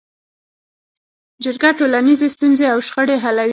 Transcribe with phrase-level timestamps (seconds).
[1.43, 3.49] جرګه ټولنیزې ستونزې او شخړې حلوي